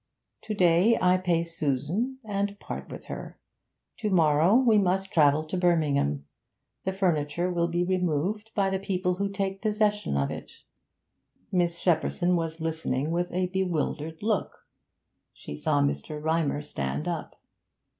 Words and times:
To 0.45 0.55
day 0.55 0.97
I 0.99 1.17
pay 1.17 1.43
Susan, 1.43 2.17
and 2.25 2.59
part 2.59 2.89
with 2.89 3.05
her; 3.05 3.39
to 3.97 4.09
morrow 4.09 4.55
we 4.55 4.79
must 4.79 5.11
travel 5.13 5.43
to 5.43 5.55
Birmingham. 5.57 6.25
The 6.85 6.91
furniture 6.91 7.51
will 7.51 7.67
be 7.67 7.83
removed 7.83 8.49
by 8.55 8.71
the 8.71 8.79
people 8.79 9.13
who 9.17 9.29
take 9.29 9.61
possession 9.61 10.17
of 10.17 10.31
it' 10.31 10.53
Miss 11.51 11.77
Shepperson 11.77 12.35
was 12.35 12.59
listening 12.59 13.11
with 13.11 13.31
a 13.31 13.45
bewildered 13.45 14.23
look. 14.23 14.65
She 15.33 15.55
saw 15.55 15.83
Mr. 15.83 16.19
Rymer 16.19 16.63
stand 16.63 17.07
up. 17.07 17.35